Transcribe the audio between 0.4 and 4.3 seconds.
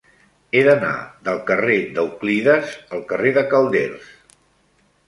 He d'anar del carrer d'Euclides al carrer de Calders.